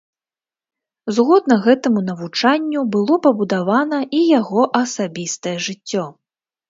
Згодна 1.17 1.57
гэтаму 1.65 1.99
навучанню 2.07 2.81
было 2.95 3.19
пабудавана 3.29 3.99
і 4.21 4.25
яго 4.39 4.61
асабістае 4.83 5.57
жыццё. 5.71 6.03